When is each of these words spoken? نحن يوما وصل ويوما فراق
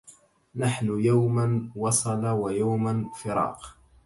نحن 0.55 0.99
يوما 1.05 1.69
وصل 1.75 2.25
ويوما 2.27 3.09
فراق 3.15 3.77